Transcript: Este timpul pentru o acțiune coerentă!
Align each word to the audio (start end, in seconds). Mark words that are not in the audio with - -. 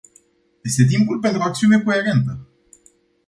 Este 0.63 0.83
timpul 0.85 1.19
pentru 1.19 1.39
o 1.41 1.43
acțiune 1.43 1.81
coerentă! 1.83 2.47